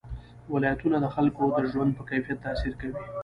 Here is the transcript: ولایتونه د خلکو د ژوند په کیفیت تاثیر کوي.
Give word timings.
ولایتونه 0.53 0.97
د 1.01 1.05
خلکو 1.15 1.43
د 1.63 1.65
ژوند 1.73 1.91
په 1.97 2.03
کیفیت 2.09 2.37
تاثیر 2.45 2.73
کوي. 2.81 2.97